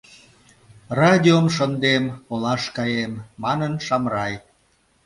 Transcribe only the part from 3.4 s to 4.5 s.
манын Шамрай.